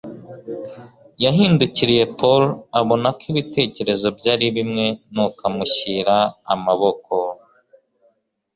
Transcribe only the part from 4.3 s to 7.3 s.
ari bimwe, nuko amushyira amaboko.